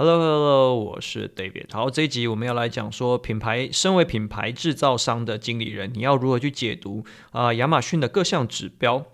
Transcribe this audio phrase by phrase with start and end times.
[0.00, 1.72] Hello Hello，我是 David。
[1.72, 9.04] 好，这一集我们要来讲说，品牌身为品牌制造商的经理人，你要如何去解读啊、亚马逊的各项指标，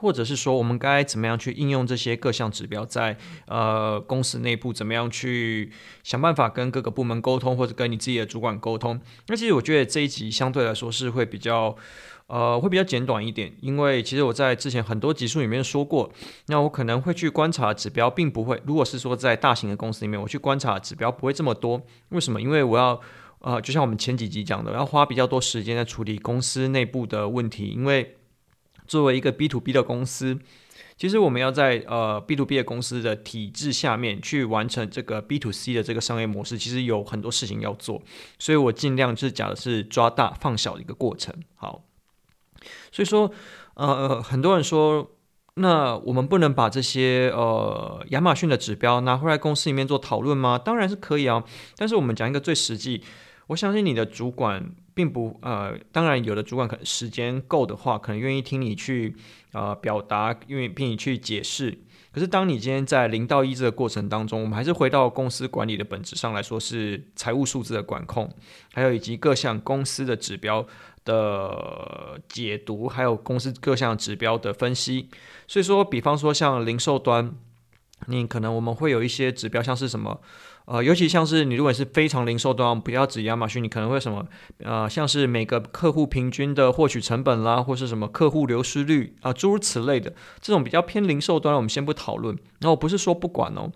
[0.00, 3.18] 或者是说我们该怎么样去应用这些各项指标在
[3.48, 5.70] 呃公司内部，怎么样去
[6.02, 8.98] 想办法跟各个部门沟通，或者跟你自己的主管沟通。
[9.26, 11.76] 那其实我觉得这一集相对来说是会比较。
[12.28, 16.12] 呃，会比较简短一点，因为其实我在之前很多集数里面说过，
[16.48, 18.62] 那我可能会去观察指标，并不会。
[18.66, 21.80] 如果是说在大型的公司里面，我去观察指标不会这么多。
[22.10, 22.38] 为什么？
[22.38, 23.00] 因为我要，
[23.38, 27.68] 呃，就像我们前几集讲的，我要花比较多时间在处理公司内部的问题。
[27.68, 28.16] 因为
[28.86, 30.38] 作为一个 B to B 的公司，
[30.98, 38.02] 其实我们要在呃 B to B 的公司的体制下面去完成这个 B to C 的这个商业模式，其实有很多事情要做。
[38.38, 41.34] 所以我尽量就是讲的是抓大放小的一个过程。
[41.54, 41.87] 好。
[42.90, 43.30] 所以说，
[43.74, 45.10] 呃，很多人说，
[45.54, 50.58] 那我们不能把这些呃亚马逊的指标拿回来公司里面做讨论吗？
[50.58, 51.42] 当然是可以啊。
[51.76, 53.02] 但是我们讲一个最实际，
[53.48, 59.16] 我相信你的主管并不呃，当然有的主管可能时间够的话，可能愿意听你去
[59.52, 61.78] 呃表达，愿意听你去解释。
[62.10, 68.28] 可是当你今天在零到一这个过程当中，我们还是回到公司管理的本质上来说，是财务数字的管控，
[68.72, 70.66] 还有以及各项公司的指标。
[71.08, 75.08] 的解读，还有公司各项指标的分析。
[75.46, 77.34] 所以说，比方说像零售端，
[78.06, 80.20] 你可能我们会有一些指标，像是什么，
[80.66, 84.26] 呃，尤其像是你如果是非常零售端，不要指亚马逊，你可能会什么，
[84.58, 92.36] 呃，像是每个客户平均的获取成本啦，或是什么客户流失率啊，诸如此类的这种比较偏零售端，我们先不讨论。
[92.60, 93.72] 那我不是说不管哦，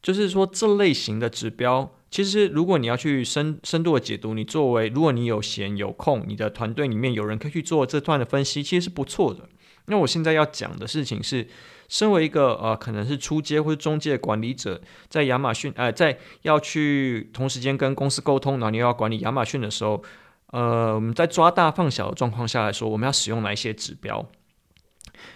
[0.00, 1.90] 就是说这类型的指标。
[2.10, 9.48] 其实，如果你要去深深度的解读，你作为如果你有闲有空，你的团队里面有人可以去做这段的分析，其实是不错的。
[9.86, 11.46] 那我现在要讲的事情是，
[11.88, 20.02] 身为一个呃可能是初阶或者中阶的管理者，在亚马逊呃在要去同时间跟公司沟通，然后你又要管理亚马逊的时候，
[20.48, 24.28] 呃我们在抓大放小的状况下来说，我们要使用哪一些指标？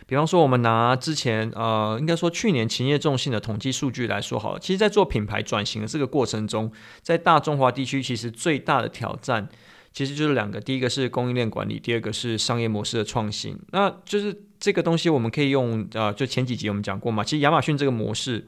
[0.07, 4.59] 比方说，我们拿之前呃，应该说去年勤业众信的统计数据来说好了。
[4.59, 6.71] 其实，在做品牌转型的这个过程中，
[7.03, 9.49] 在大中华地区，其实最大的挑战
[9.93, 13.59] 其实就是两个：第一个是供应链管理，第二个是商业模式的创新。
[13.73, 17.25] 那就是这个东西，我们可以用呃，就前几集我们讲过嘛。
[17.25, 18.47] 其实亚马逊这个模式，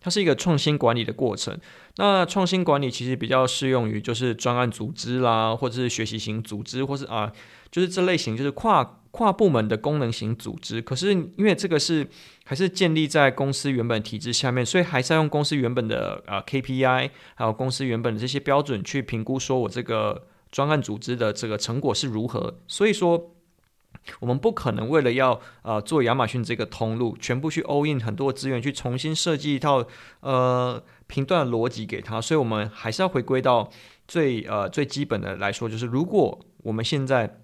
[0.00, 1.58] 它是一个创新管理的过程。
[1.96, 7.32] 那创新管理其实比较适用于就是专案组织啦，或者是学习型组织，或是啊、
[7.70, 8.98] 就是这类型就是跨。
[9.12, 12.08] 跨部门的功能型组织，可是因为这个是
[12.46, 22.58] 还是建立在公司原本体制下面，所以还是要用公司原本的啊 KPI，还有公司原本的这些标准去评估，说我这个专案组织的这个成果是如何。
[22.66, 23.34] 所以说，
[24.20, 29.86] 我们不可能为了要呃做亚马逊这个通路，全部去 all in 很多资源去重新设计一套
[30.20, 32.18] 呃评断逻辑给他。
[32.18, 33.70] 所以我们还是要回归到
[34.08, 37.40] 最呃最基本的来说，就是如果我们现在。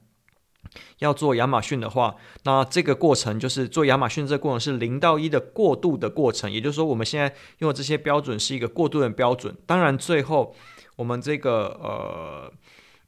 [0.99, 9.55] 要做亚马逊的话，那这个过程就是做亚马逊这个过程是零到一的过渡的过程，也就是说，我们现在用的这些标准是一个过渡的标准。
[9.67, 10.55] 当然，最后
[10.97, 12.53] 我们这个呃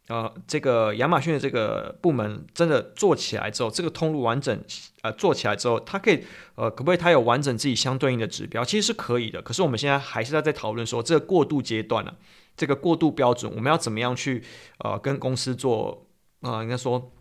[0.09, 4.63] 呃这个亚马逊的这个部门真的做起来之后，这个通路完整
[5.03, 8.65] 呃做起来之后，它可以呃可不可以它有完整自己相对应的指标？
[8.65, 9.43] 其实是可以的。
[9.43, 12.13] 可是我们现在还是在在讨论说这个过渡阶段呢、
[12.57, 14.43] 这个过渡标准我们要怎么样去
[14.79, 16.07] 呃跟公司做
[16.43, 16.63] 啊、呃？
[16.63, 17.13] 应该说。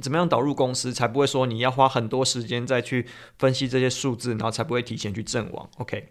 [0.00, 3.06] 怎么样导入公司，才不会说你要花很多时间再去
[3.38, 6.08] 分析这些数字，然后才不会提前去阵亡？OK，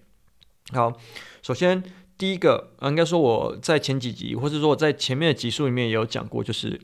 [0.71, 0.93] 好，
[1.41, 1.83] 首先
[2.15, 6.79] 第一个，应该说我在前几集，或者说我在前面的集数里面也有讲过，就是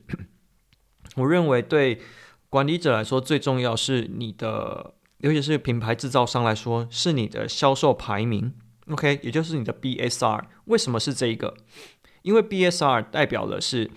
[1.17, 2.01] 我认为对
[2.49, 8.51] 管理者来说最重要是你的，尤其是品牌制造商来说，是你的销售排名
[8.89, 10.45] ，OK，也就是你的 BSR。
[10.65, 11.55] 为什么是这一个？
[12.23, 13.91] 因为 BSR 代表的是。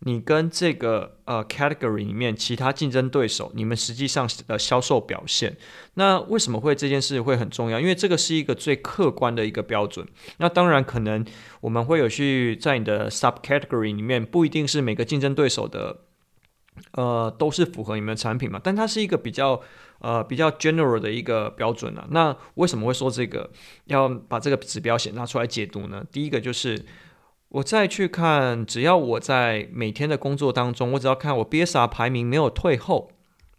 [0.00, 5.56] 你跟这个呃 category 里面其他竞争对手，你们实际上的销售表现，
[5.94, 7.80] 那为什么会这件事会很重要？
[7.80, 10.06] 因为这个是一个最客观的一个标准。
[10.36, 11.24] 那当然可能
[11.62, 16.02] 我们会有去在你的 subcategory 里面，不一定是每个竞争对手的
[16.92, 19.58] 呃都是符合你们的产品嘛，但它是一个比较
[20.00, 22.06] 呃比较 general 的一个标准啊。
[22.10, 23.50] 那为什么会说这个
[23.86, 26.04] 要把这个指标写拿出来解读呢？
[26.12, 26.84] 第一个就是。
[27.56, 33.08] 我再去看，只要我在每天的工作当中，我只要看我 BSR 排名没有退后，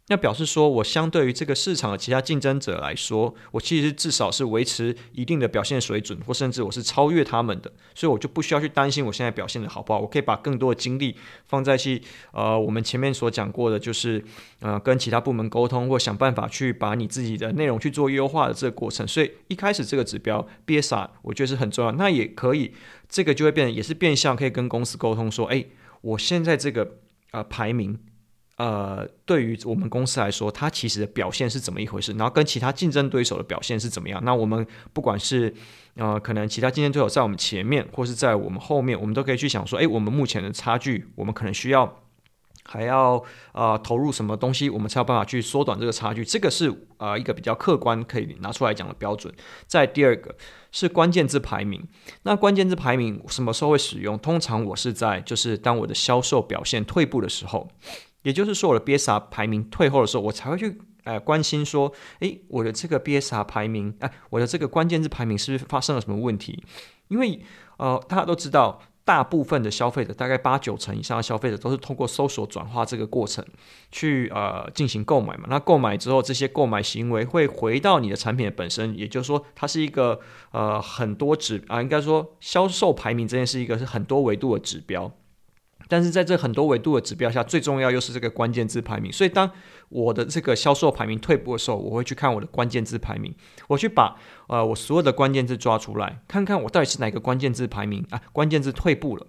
[0.09, 9.99] 那表示说，我相对于这个市场的其他竞争者来说，我其实至少是维持一定的表现水准，或甚至我是超越他们的，所以我就不需要去担心我现在表现的好不好。
[9.99, 12.01] 我可以把更多的精力放在去
[12.31, 14.23] 呃，我们前面所讲过的，就是
[14.61, 19.05] 呃，跟其他部门沟通，或想办法去把你自己的内容去做优化的这个过程。
[19.05, 21.91] 所以一开始这个指标 BSR 我觉得是很重要。
[21.91, 22.73] 那也可以，
[23.09, 25.65] 这个就会变，也是变相可以跟公司沟通说，哎，
[25.99, 26.95] 我现在这个
[27.31, 27.99] 呃排名。
[28.57, 32.11] 呃，对于我们公司来说，它其实的表现是怎么一回事？
[32.13, 34.19] 然后跟其他竞争对手的表现是怎么样？
[34.23, 35.53] 那我们不管是
[35.93, 42.01] 呃，可能其他竞争对手在我们前面，或是在我们后面，我们都可以去想说，诶，我们目前的差距，我们可能需要
[42.63, 46.25] 还要呃投入什么东西，我们才有办法去缩短这个差距。
[46.25, 49.31] 这个是呃一个比较客观可以拿出来讲的标准。
[49.67, 50.35] 再第二个
[50.71, 51.87] 是关键字排名。
[52.23, 54.17] 那关键字排名什么时候会使用？
[54.17, 57.69] 通常我是在就是当我的销售表现退步的时候。
[58.23, 66.63] 也就是说，我的 BSR 排名退后的时候，我才会去呃关心说，诶，我的这个 BSR 排名，哎，我的这个关键字排名是不是发生了什么问题？
[67.07, 67.41] 因为
[67.77, 73.45] 呃，大家都知道，大部分的消费者，大概八九成以上的消费者，都是通过搜索转化这个过程
[73.89, 75.45] 去呃进行购买嘛。
[75.47, 80.19] 那购买之后，这些购买行为会回到你的产品的本身，也就是说，它是一个
[80.51, 85.09] 呃很多指啊，应该说销售排名这件事一个是很多维度的指标。
[85.87, 89.11] 但是在这很多维度的指标下，最重要又是这个关键字排名。
[89.11, 89.49] 所以当
[89.89, 93.33] 我的这个销售排名退步的时候，我会去看我的关键字排名，
[93.67, 94.15] 我去把
[94.47, 99.27] 呃我所有的关键字抓出来，看看我到底是哪个关键字排名啊，关键字退步了。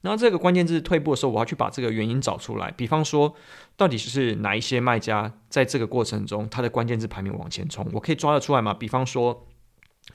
[0.00, 2.70] 然后这个关键字退步的时候，我要去把这个原因找出来。
[2.70, 3.34] 比方说，
[3.76, 8.72] 到底是哪一些卖家在这个过程中，他的关键字排名往前冲，我可以抓得出来吗？
[8.72, 9.47] 比方说。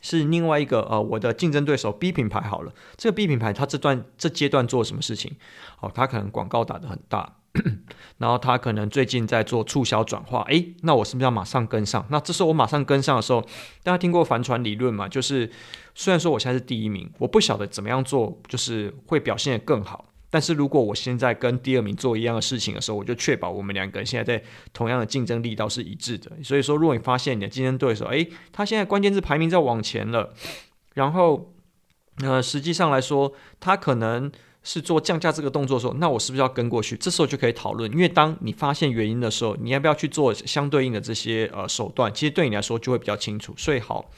[0.03, 5.35] 是另外一个呃，我的竞争对手 B 品牌好了，这个 B 品牌它这段这阶段做什么事情？
[5.79, 7.37] 哦，它可能广告打得很大，
[8.17, 12.05] 然后它可能最近在做促销转化，诶，那我是不是要马上跟上？
[12.09, 13.41] 那这时候我马上跟上的时候，
[13.81, 15.07] 大家听过帆船理论嘛？
[15.07, 15.49] 就是
[15.95, 20.12] 虽然说我现在是第一名，我不晓得怎么样做，就是会表现得更好。
[20.33, 24.43] 但是如果我现在跟第二名做一样的事情的时候，我就确保我们两个人现在在
[24.73, 26.31] 同样的竞争力道是一致的。
[26.43, 30.33] 所以说，如果你发现你的竞争对手，诶，他现在关键字排名在往前了，
[30.95, 31.53] 然后，
[32.23, 34.31] 呃，实际上来说，他可能
[34.63, 36.97] 是做降价这个动作的时候，那我是不是要跟过去？
[36.97, 42.11] 这时候就可以讨论，因为当你发现原因的时候，你要不要去做相对应的这些呃手段？
[42.11, 43.53] 其实对你来说就会比较清楚。
[43.55, 44.09] 所以好。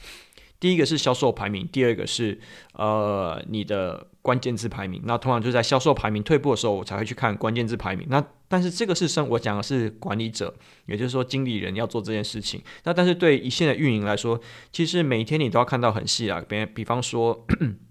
[0.58, 2.38] 第一个是销售排名，第二个是
[2.72, 5.02] 呃你的关键字排名。
[5.04, 8.06] 那通常就在销售排名退步的时候，我才会去看关键字排名。
[8.10, 10.54] 那但是这个是生我讲的是管理者，
[10.86, 12.62] 也就是说经理人要做这件事情。
[12.84, 14.40] 那但是对一线的运营来说，
[14.72, 16.42] 其实每天你都要看到很细啊。
[16.48, 17.44] 比比方说，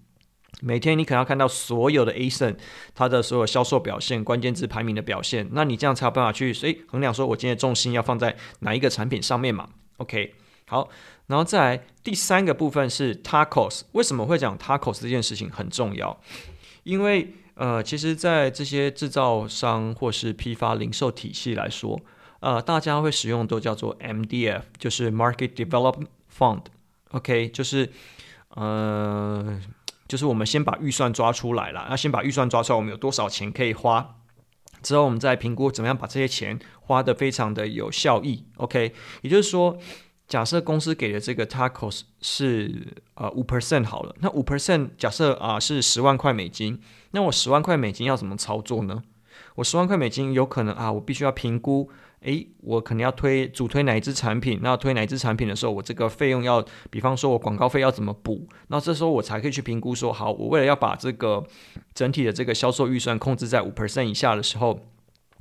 [0.62, 2.56] 每天你可能要看到所有的 ASIN
[2.94, 5.46] 它的所有销售表现、关键字排名的表现。
[5.52, 9.68] 那你这样才有办法去诶衡量说，我今天的重心要放在哪一个产品上面嘛
[9.98, 10.34] ？OK，
[10.68, 10.88] 好。
[11.26, 16.20] 然后再来第三个部分是 TACoS，为什么会讲 TACoS 这件事情很重要？
[16.84, 21.98] 因为呃，其实，在这些制造商或是批发零售体系来说，
[22.40, 26.06] 呃，大家会使用都叫做 MDF，就是 Market Development
[26.38, 27.90] Fund，OK，就是
[28.50, 29.58] 呃，
[30.06, 34.16] 就是我们先把预算抓出来了，那先把预算抓出来，我们有多少钱可以花，
[34.82, 38.92] 之后我们再评估怎么样把这些钱花得非常的有效益，OK，
[39.22, 39.76] 也就是说。
[40.28, 46.80] 假设公司给的这个 TACoS 是呃五 percent 好了，那五 percent 假设啊、呃、是十万块美金，
[47.12, 49.04] 那我十万块美金要怎么操作呢？
[49.54, 51.88] 我十万块美金有可能啊，我必须要评估，
[52.22, 61.44] 诶，我可能要推主推哪一支产品，那推哪一支产品的时候，我这个费用要，比方说我广告费要怎么补，那这时候我才可以去评估说，好，我为了要把这个
[61.94, 64.80] 整体的这个销售预算控制在五 percent 以下的时候。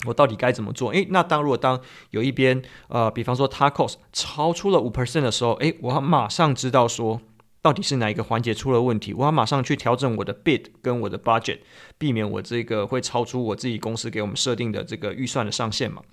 [0.06, 0.92] 我到底该怎么做？
[0.92, 7.22] 诶，那当如果当有一边呃，比方说 TACoS 超出了五 percent 的时候，诶，我要马上知道说
[7.62, 11.60] 到底是哪一个环节出了问题，我要马上去调整我的 bid 跟我的 budget，
[11.98, 16.04] 避免我这个会超出我自己公司给我们设定的这个预算的上限嘛。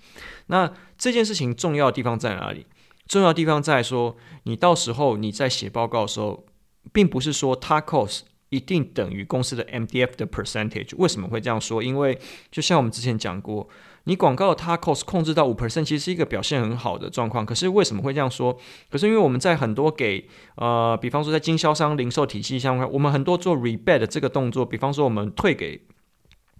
[0.47, 2.65] 那这件事情重要的地方在哪里？
[3.05, 6.45] 重要的地方在说，你到时候你在写报告的时候，
[6.91, 8.21] 并不是说 TACoS
[8.53, 11.81] 一定等于公司的 MDF 的 percentage，为什么会这样说？
[11.81, 12.19] 因为
[12.51, 13.67] 就像我们之前讲过，
[14.03, 17.43] 你广告的 TACoS 控制到五 percent，其实是一个表现很好的状况。
[17.43, 18.55] 可是为什么会这样说？
[18.91, 25.81] 可是因为我们在很多给呃，比方说在经销商零售体系相关，我们很多做 rebate 这个动作，比方说我们退给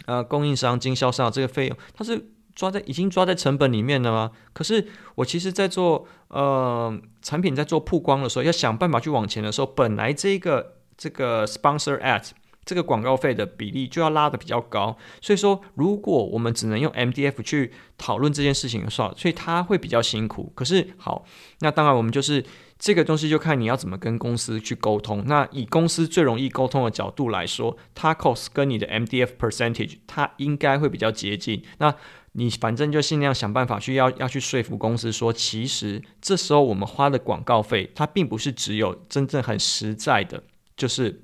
[0.07, 4.31] 呃供应商、经销商这个费用，它是抓在已经抓在成本里面了吗？
[4.51, 10.77] 可是我其实在做呃产品在做曝光的时候，要想办法去往前的时候，本来这个。
[10.97, 12.23] 这个 sponsor ad
[12.65, 14.97] 这个广告费的比例就要拉得比较高。
[15.21, 20.51] 所以说，如果我们只能用 MDF 去讨论这件事情的话，所以它会比较辛苦。
[20.55, 21.25] 可是好，
[21.59, 22.43] 那当然我们就是。
[22.79, 25.23] 这个东西就看你要怎么跟公司去沟通。
[25.25, 31.63] 那以公司最容易沟通的角度来说，TACoS 跟你的 MDF percentage，它应该会比较接近。
[31.77, 31.95] 那
[32.33, 40.43] 你反正就尽量想办法去要要去说服公司说，其实这时候我们花的广告费，它并不是只有真正很实在的，
[40.75, 41.21] 就是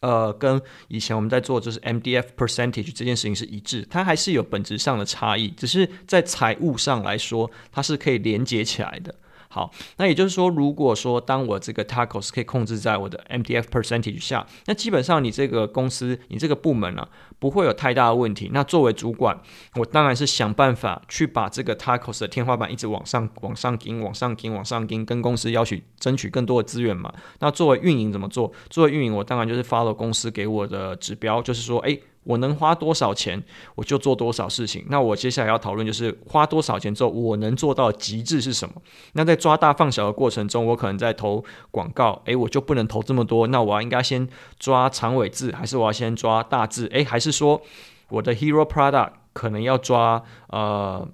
[0.00, 9.14] 呃跟以前我们在做就是 MDF percentage 这件事情是一致，它还是有本质上的差异，只是在财务上来说，它是可以连接起来的。
[9.54, 17.06] 好，那也就是说，如果说当我这个 TACoS 可以控制在我的 MDF percentage 下，那基本上你这个公司、你这个部门呢、
[17.38, 18.48] 不会有太大的问题。
[18.54, 19.38] 那作为主管，
[19.74, 27.12] 我当然是想办法去把这个 TACoS 的天花板一直往上、往上顶、往上顶、往上顶，跟公司要求争取更多的资源嘛。
[27.40, 28.50] 那作为运营怎么做？
[28.70, 32.02] 作为运营，我当然就是 follow 公司给我的指标，就是说，诶。
[32.24, 33.42] 我能花多少钱，
[33.74, 34.84] 我就做多少事情。
[34.88, 38.74] 那我接下来要讨论就是花多少钱之后，我能做到极致是什么？
[39.14, 43.46] 那在抓大放小的过程中，我可能在投广告，诶，我就不能投这么多。
[43.48, 46.88] 那我要应该先抓长尾字，还是我要先抓大字？
[46.92, 47.60] 诶，还是说
[48.08, 51.08] 我的 hero product 可能要抓呃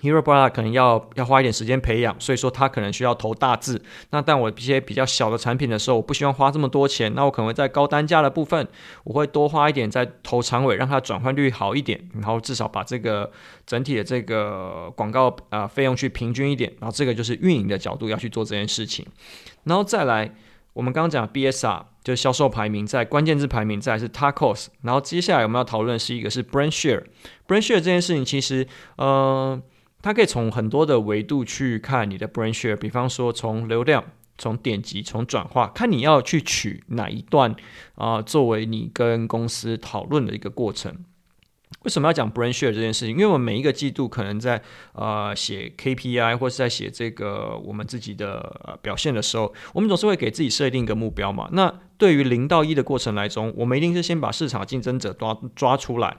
[0.00, 3.80] ？Hero Product 可能要要花一点时间培养，所以说它可能需要投大字。
[4.10, 8.66] 那但我一些比较小的产品的时候，我不希望花这么多钱，那我可能会在高单价的部分，
[9.04, 13.30] 我会多花一点在投长尾，让它转换率好一点，然后至少把这个
[13.64, 16.72] 整体的这个广告啊、费用去平均一点。
[16.80, 19.06] 然后这个就是运营的角度要去做这件事情。
[19.64, 20.34] 然后再来，
[20.72, 24.66] 我们刚刚讲 BSR 就是销售排名，在关键字排名，再是 TACoS。
[24.82, 27.04] 然后接下来我们要讨论的是一个是 Brand Share。
[27.46, 29.62] Brand Share 这件事情其实，嗯、呃。
[30.02, 34.04] 它可以从很多的维度去看你的 brand share，比方说从流量、
[34.36, 37.54] 从点击、从转化，看你要去取哪一段
[37.94, 41.04] 啊、作为你跟公司讨论的一个过程。
[41.84, 43.14] 为什么要讲 brand share 这件事情？
[43.14, 44.60] 因为我们每一个季度可能在
[44.92, 51.48] 呃写 KPI 或是在写这个我们自己的、表现的时候，我们总是会给自己设定一个目标嘛。
[51.52, 56.16] 那对于零到一的过程来中，我们一定是先把市场竞争者抓抓出来，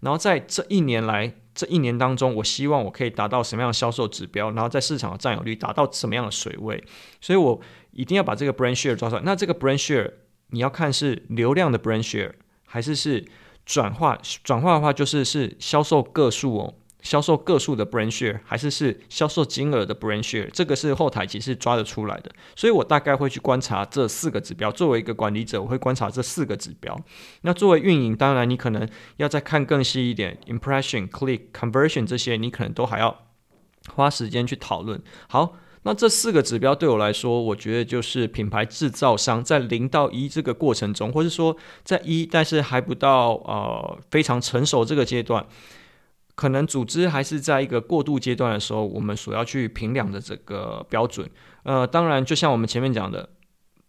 [0.00, 1.34] 然后在这一年来。
[1.54, 6.82] 这一年当中，我希望我可以达到什么样的销售指标，然后在市场的占有率达到什么样的水位，
[7.20, 7.60] 所以我
[7.92, 9.22] 一定要把这个 brand share 抓出来。
[9.24, 10.10] 那这个 brand share
[10.48, 12.32] 你要看是流量的 brand share，
[12.66, 13.24] 还是是
[13.64, 14.18] 转化？
[14.42, 16.74] 转化的话就是是销售个数哦。
[17.04, 24.72] 销售个数的 brand share 还是是销售金额的 brand share，这个是后台其实抓得出来的，所以我大概会去观察这四个指标。
[24.72, 26.98] 作为一个管理者，我会观察这四个指标。
[27.42, 33.14] 那作为运营，当然你可能要再看更细一点，impression、click、conversion 这些，你可能都还要
[33.94, 34.98] 花时间去讨论。
[35.28, 45.46] 好，那这四个指标对我来说，我觉得就是品牌制造商在零到一这个过程中，或者说在一但是还不到呃非常成熟这个阶段。
[46.34, 51.28] 可能组织还是在一个过渡阶段的时候，我们所要去评量的这个标准，
[51.62, 53.28] 呃，当然，就像我们前面讲的，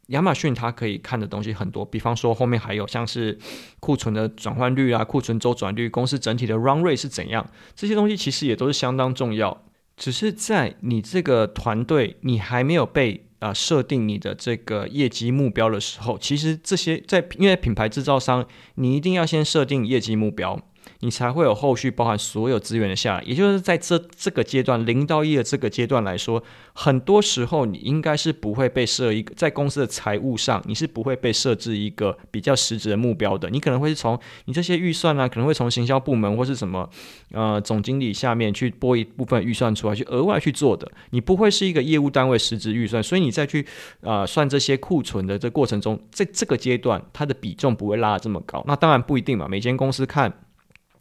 [0.07, 3.37] 亚马逊它可以看的东西很多，比方说后面还有像是
[3.79, 9.63] 库存的转换率啊、库存周转率、公司整体的 run rate 是怎样，这些东西其实也都是相当重要。
[9.97, 20.59] 只是在你这个团队你还没有被啊、设定你的这个业绩目标的时候，其实这些在因为品牌制造商，你一定要先设定业绩目标。
[20.99, 33.49] 你才会有后续包含所有资源的下来，也就是在这这个阶段零到一的这个阶段来说，很多时候你应该是不会被设一个在公司的财务上，你是不会被设置一个比较实质的目标的。
[33.49, 36.89] 你可能会是从你这些预算啊，可能会从行销部门或是什么
[37.31, 40.91] 呃总经理下面去拨一部分预算出来，去额外去做的。
[41.11, 43.65] 你不会是一个业务单位实质预算，所以你再去
[44.01, 48.63] 呃算这些库存的这过程中，在这个阶段它的比重不会拉得这么高。
[48.67, 50.31] 那当然不一定嘛，每间公司看。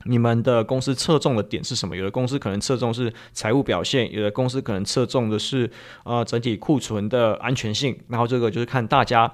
[0.05, 1.97] 你们的公司侧重的点是什么？
[1.97, 5.71] 有的公司可能侧重是财务表现，有的公司可能侧重的是
[6.05, 7.99] 呃整体库存的安全性。
[8.09, 9.31] 然后这个就是看大家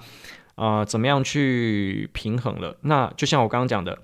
[0.54, 2.76] 啊怎么样去平衡了。
[2.82, 3.98] 那就像我刚刚讲的，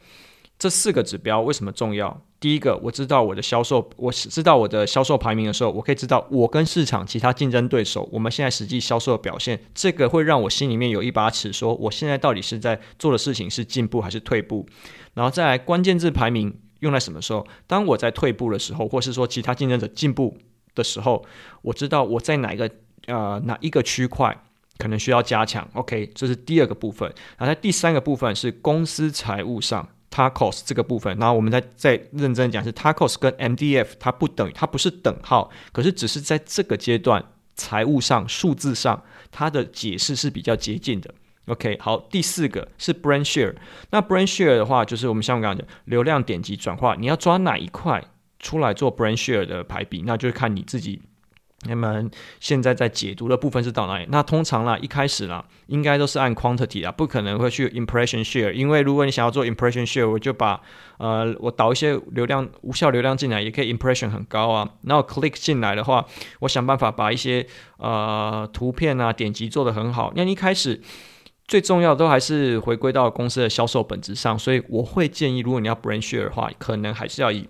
[0.58, 2.22] 这四个指标为什么重要？
[2.40, 14.66] 第一个，我知道我的销售，我知道我的销售排名的时候，我可以知道我跟市场其他竞争对手，我们现在实际销售的表现，这个会让我心里面有一把尺，说我现在到底是在做的事情是进步还是退步。
[15.14, 17.46] 然后再来关键字排名用在什么时候？
[17.66, 20.36] 当我在退步的时候，或是说其他竞争者进步
[20.74, 21.24] 的时候，
[21.62, 22.70] 我知道我在哪一个
[23.06, 24.34] 呃哪一个区块
[24.78, 25.66] 可能需要加强。
[25.72, 27.12] OK，这是第二个部分。
[27.38, 29.88] 然后在第三个部分是公司财务上。
[30.10, 41.14] TACoS 这个部分，然后我们再再认真讲，是 TACoS 跟 MDF 它不等于，它不是等号，可是只是在这个阶段财务上数字上它的解释是比较接近的。
[41.46, 43.54] OK，好，第四个是 brand share。
[43.90, 48.04] 那 brand share 的话，就是我们像刚刚讲流量点击转化，你要抓哪一块
[48.38, 51.00] 出来做 brand share 的排比，那就是看你自己。
[51.68, 52.02] 那么
[52.40, 54.06] 现在在解读的部分是到哪里？
[54.08, 60.60] 那通常啦，一开始啦，应该都是按 quantity 啊，不可能会去 impression share，因为如果你想要做 impression share，我就把
[60.98, 64.68] 呃我导一些流量无效流量进来，也可以 impression 很高啊。
[64.82, 66.06] 然后 click 进来的话，
[66.40, 67.46] 我想办法把一些
[67.78, 70.12] 呃图片啊点击做得很好。
[70.14, 70.80] 那一开始
[71.46, 77.48] 最重要的都还是回归到公司的销售本质上，所以我会建议，如果你要 brand share 的话，可能还是要以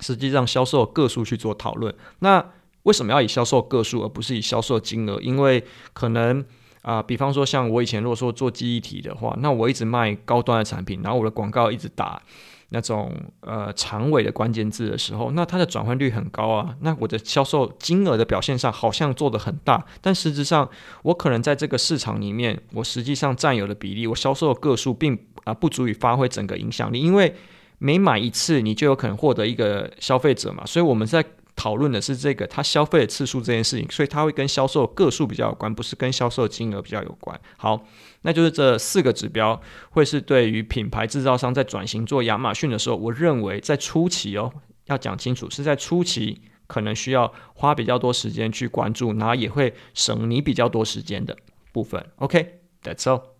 [0.00, 1.94] 实际上销售个数去做讨论。
[2.20, 2.44] 那
[2.84, 5.20] 为什么要以销售个数而不是以销售金额？
[5.20, 6.44] 因为可能
[6.82, 12.22] 啊、比方说像我以前如果说做记忆体的话，那我一直卖高端的产品，然后我的广告一直打
[12.70, 16.74] 那种呃长尾的关键字的时候，那它的转换率很高啊。
[16.80, 20.66] 那我的销售金额的表现上好像做得很大，但实质上
[21.02, 27.34] 我可能在这个市场里面，我实际上占有的比例，我销售的个数并啊、不足以发挥整个影响力，因为
[27.76, 31.22] 每买一次你就有可能获得一个消费者嘛，所以我们在。
[31.60, 37.38] 讨论的是这个他消费的次数这件事情，所以他会跟销售个数比较有关，不是跟销售金额比较有关。
[37.58, 37.84] 好，
[38.22, 44.50] 那就是这四个指标会是对于品牌制造商在转型做亚马逊的时候，我认为在初期哦，
[44.86, 51.36] 要讲清楚是在初期可能需要花比较多时间去关注，然后也会省你比较多时间的
[51.72, 52.02] 部分。
[52.16, 53.39] OK，that's all。